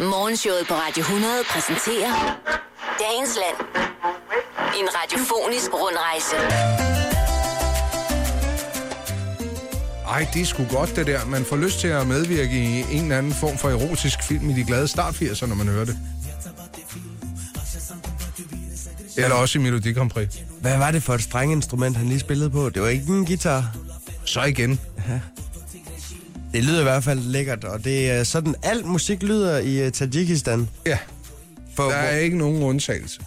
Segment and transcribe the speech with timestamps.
[0.00, 2.12] Morgenshowet på Radio 100 præsenterer
[3.00, 3.56] Dagens Land.
[4.78, 6.36] En radiofonisk rundrejse.
[10.08, 11.24] Ej, det er sgu godt det der.
[11.24, 14.52] Man får lyst til at medvirke i en eller anden form for erotisk film i
[14.52, 15.98] de glade start 80'er, når man hører det.
[19.16, 20.28] Eller også i Melodi Grand Prix.
[20.60, 22.70] Hvad var det for et strenginstrument, han lige spillede på?
[22.70, 23.76] Det var ikke en guitar.
[24.24, 24.80] Så igen.
[26.52, 29.92] Det lyder i hvert fald lækkert, og det er sådan, alt musik lyder i uh,
[29.92, 30.68] Tajikistan.
[30.86, 30.98] Ja,
[31.76, 33.20] For, der er ikke nogen undtagelse.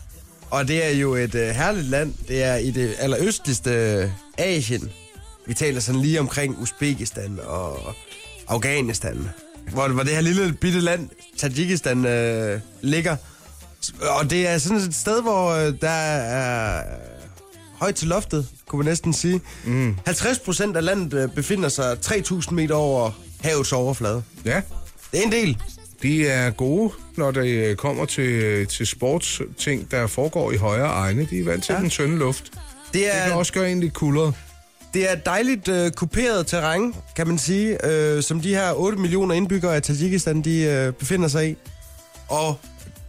[0.50, 2.14] Og det er jo et uh, herligt land.
[2.28, 4.92] Det er i det allerøstligste øh, Asien.
[5.48, 7.94] Vi taler sådan lige omkring Uzbekistan og
[8.48, 9.30] Afghanistan.
[9.72, 13.16] Hvor, hvor det her lille bitte land, Tajikistan, uh, ligger.
[14.02, 16.84] Og det er sådan et sted, hvor uh, der er
[17.84, 19.42] højt til loftet, kunne man næsten sige.
[19.66, 19.96] Mm.
[20.06, 24.24] 50 procent af landet uh, befinder sig 3.000 meter over havets overflade.
[24.46, 24.62] Ja,
[25.12, 25.58] Det er en del.
[26.02, 31.28] de er gode, når det øh, kommer til, til sportsting, der foregår i højere egne.
[31.30, 31.80] De er vant til ja.
[31.80, 32.44] Den tynde luft.
[32.54, 32.62] Det
[32.94, 34.34] Det er, kan også gøre en lidt kuldret.
[34.94, 39.36] Det er dejligt øh, kuperet terræn, kan man sige, øh, som de her 8 millioner
[39.36, 41.56] indbyggere af Tajikistan, de øh, befinder sig i.
[42.28, 42.56] Og,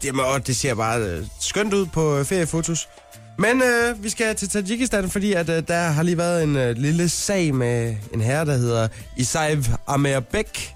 [0.04, 2.88] jamen, og det ser bare øh, skønt ud på øh, feriefotos.
[3.38, 6.76] Men øh, vi skal til Tajikistan, fordi at, øh, der har lige været en øh,
[6.76, 10.74] lille sag med en herre, der hedder Isaiv Amerbek.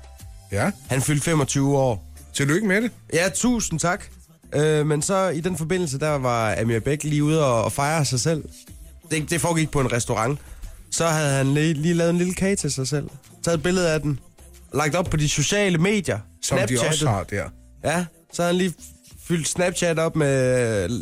[0.52, 2.04] Ja, Han fyldte 25 år.
[2.34, 2.90] tillykke med det.
[3.12, 4.04] Ja, tusind tak.
[4.54, 8.04] Øh, men så i den forbindelse, der var Amir Bæk lige ude og, og fejre
[8.04, 8.44] sig selv.
[9.10, 10.38] Det, det foregik på en restaurant.
[10.90, 13.08] Så havde han lige, lige lavet en lille kage til sig selv.
[13.44, 14.18] Taget et billede af den.
[14.74, 16.18] Lagt op på de sociale medier.
[16.42, 17.44] Som de også har der.
[17.84, 18.74] Ja, så havde han lige
[19.28, 21.00] fyldt Snapchat op med øh,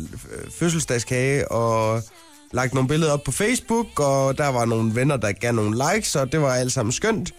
[0.51, 2.03] fødselsdagskage og
[2.51, 6.15] lagt nogle billeder op på Facebook, og der var nogle venner, der gav nogle likes,
[6.15, 7.33] og det var alt sammen skønt.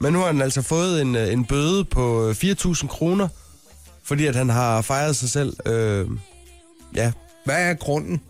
[0.00, 3.28] Men nu har han altså fået en, øh, en bøde på 4.000 kroner,
[4.04, 5.56] fordi at han har fejret sig selv.
[5.66, 6.06] Øh,
[6.94, 7.12] ja.
[7.44, 8.20] Hvad er grunden?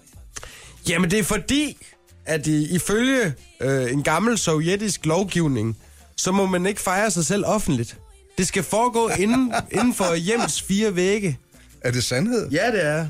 [0.89, 1.77] Jamen det er fordi,
[2.25, 5.77] at ifølge øh, en gammel sovjetisk lovgivning,
[6.17, 7.99] så må man ikke fejre sig selv offentligt.
[8.39, 11.39] Det skal foregå inden, inden for hjems fire vægge.
[11.85, 12.51] Er det sandhed?
[12.51, 13.07] Ja, det er.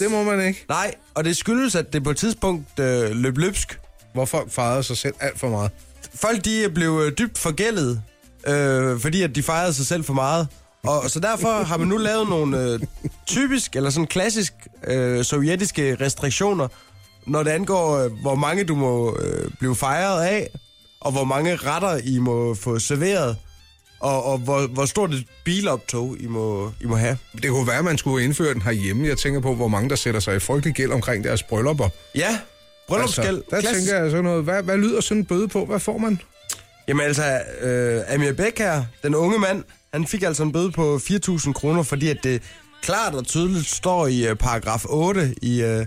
[0.00, 0.64] Det må man ikke.
[0.68, 3.78] Nej, og det skyldes, at det på et tidspunkt øh, løb løbsk.
[4.14, 5.70] Hvor folk fejrede sig selv alt for meget.
[6.14, 8.02] Folk de blev øh, dybt forgældet,
[8.46, 10.48] øh, fordi at de fejrede sig selv for meget.
[10.82, 12.80] Og så derfor har man nu lavet nogle øh,
[13.26, 14.52] typisk, eller sådan klassisk
[14.86, 16.68] øh, sovjetiske restriktioner,
[17.26, 20.50] når det angår, øh, hvor mange du må øh, blive fejret af,
[21.00, 23.36] og hvor mange retter I må få serveret,
[24.00, 27.18] og, og hvor, hvor stort et biloptog I må, I må have.
[27.42, 29.08] Det kunne være, at man skulle indføre den herhjemme.
[29.08, 31.88] Jeg tænker på, hvor mange der sætter sig i frygtelig gæld omkring deres bryllupper.
[32.14, 32.38] Ja,
[32.88, 33.26] bryllupsgæld.
[33.36, 33.86] Altså, der Klassisk.
[33.86, 34.44] tænker jeg sådan noget.
[34.44, 35.64] Hvad, hvad lyder sådan en bøde på?
[35.64, 36.20] Hvad får man?
[36.88, 40.96] Jamen altså, øh, Amir Bæk her, den unge mand, han fik altså en bøde på
[40.96, 42.42] 4.000 kroner, fordi at det
[42.82, 45.86] klart og tydeligt står i øh, paragraf 8 i øh,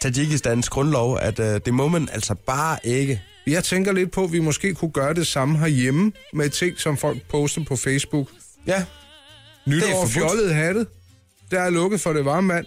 [0.00, 3.22] Tajikistans grundlov, at øh, det må man altså bare ikke.
[3.46, 6.96] Jeg tænker lidt på, at vi måske kunne gøre det samme herhjemme med ting, som
[6.96, 8.28] folk poster på Facebook.
[8.66, 8.84] Ja,
[9.66, 10.86] Nytår fjollet hattet.
[11.50, 12.66] Der er lukket for det varme mand.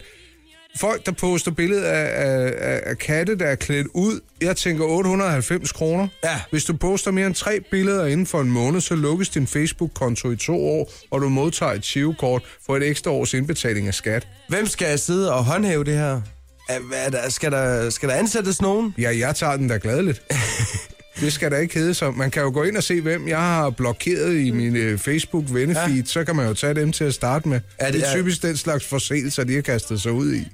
[0.80, 4.20] Folk, der poster billeder af, af, af, af katte, der er klædt ud.
[4.42, 6.08] Jeg tænker 890 kroner.
[6.24, 6.40] Ja.
[6.52, 10.32] Hvis du poster mere end tre billeder inden for en måned, så lukkes din Facebook-konto
[10.32, 14.28] i to år, og du modtager et chivekort for et ekstra års indbetaling af skat.
[14.50, 16.22] hvem skal sidde og håndhæve det her?
[16.70, 18.96] Er, er der, skal, der, skal der ansættes nogen?
[18.98, 20.22] Ja, jeg tager den da gladeligt.
[21.20, 22.14] Det skal da ikke hedde som.
[22.18, 25.96] Man kan jo gå ind og se, hvem jeg har blokeret i min øh, Facebook-vennefeed.
[25.96, 26.04] Ja.
[26.06, 27.60] Så kan man jo tage dem til at starte med.
[27.78, 30.48] Er det- det, er er- typisk den slags forseelser, de har kastet sig ud i.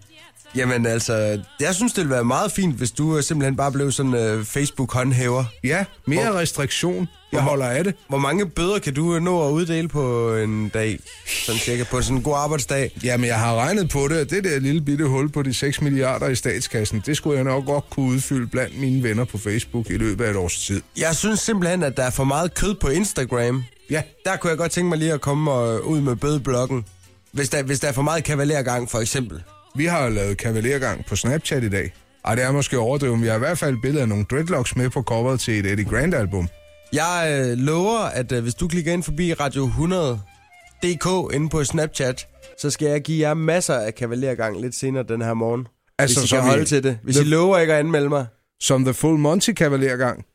[0.55, 3.91] Jamen altså, jeg synes, det ville være meget fint, hvis du øh, simpelthen bare blev
[3.91, 5.43] sådan øh, Facebook-håndhæver.
[5.63, 7.07] Ja, mere Hvor- restriktion.
[7.31, 7.95] Jeg Hvor- holder af det.
[8.07, 10.99] Hvor mange bøder kan du øh, nå at uddele på en dag?
[11.45, 12.91] Sådan cirka på sådan en god arbejdsdag?
[13.03, 15.81] Jamen, jeg har regnet på det, og det der lille bitte hul på de 6
[15.81, 19.89] milliarder i statskassen, det skulle jeg nok godt kunne udfylde blandt mine venner på Facebook
[19.89, 20.81] i løbet af et års tid.
[20.97, 23.63] Jeg synes simpelthen, at der er for meget kød på Instagram.
[23.89, 26.85] Ja, Der kunne jeg godt tænke mig lige at komme og, ud med bødeblokken.
[27.31, 29.43] Hvis der, hvis der er for meget kavalergang, for eksempel.
[29.79, 31.93] Vi har lavet kavalergang på Snapchat i dag.
[32.25, 34.25] Ej, det er måske overdrevet, men vi har i hvert fald et billede af nogle
[34.31, 36.47] dreadlocks med på coveret til et Eddie Grant-album.
[36.93, 42.27] Jeg øh, lover, at øh, hvis du klikker ind forbi Radio 100.dk inde på Snapchat,
[42.61, 45.67] så skal jeg give jer masser af kavalergang lidt senere den her morgen.
[45.99, 46.99] Altså, hvis I kan i- holde til det.
[47.03, 48.25] Hvis The- I lover ikke at anmelde mig.
[48.59, 50.25] Som The Full Monty kavalergang.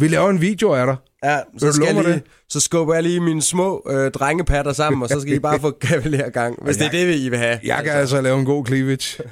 [0.00, 0.96] Vi laver en video af dig.
[1.24, 5.02] Ja, du så, skal jeg lige, så skubber jeg lige mine små øh, drengepatter sammen,
[5.02, 7.60] og så skal I bare få kavalergang, hvis det er det, I vil have.
[7.64, 9.22] Jeg kan altså lave en god cleavage.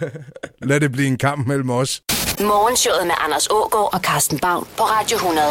[0.62, 2.02] Lad det blive en kamp mellem os.
[2.40, 5.46] Morgenshowet med Anders Ågaard og Carsten Baum på Radio 100.